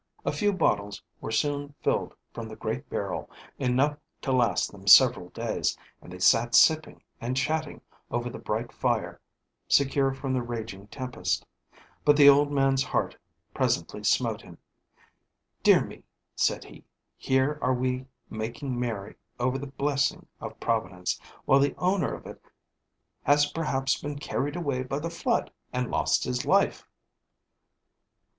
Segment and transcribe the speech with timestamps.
[0.25, 5.29] A few bottles were soon filled from the great barrel, enough to last them several
[5.29, 9.21] days; and they sat sipping and chatting over the bright fire,
[9.67, 11.45] secure from the raging tempest.
[12.03, 13.15] But the old man's heart
[13.53, 14.57] presently smote him.
[15.61, 16.01] "Dear me,"
[16.35, 16.83] said he,
[17.15, 22.41] "here are we making merry over the blessing of Providence, while the owner of it
[23.21, 26.87] has perhaps been carried away by the flood, and lost his life!"